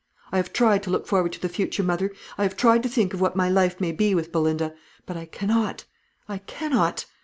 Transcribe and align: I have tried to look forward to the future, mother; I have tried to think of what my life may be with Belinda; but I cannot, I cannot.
I 0.31 0.37
have 0.37 0.51
tried 0.51 0.81
to 0.81 0.89
look 0.89 1.05
forward 1.05 1.31
to 1.33 1.39
the 1.39 1.47
future, 1.47 1.83
mother; 1.83 2.11
I 2.35 2.41
have 2.41 2.57
tried 2.57 2.81
to 2.81 2.89
think 2.89 3.13
of 3.13 3.21
what 3.21 3.35
my 3.35 3.49
life 3.49 3.79
may 3.79 3.91
be 3.91 4.15
with 4.15 4.31
Belinda; 4.31 4.73
but 5.05 5.15
I 5.15 5.25
cannot, 5.27 5.85
I 6.27 6.39
cannot. 6.39 7.05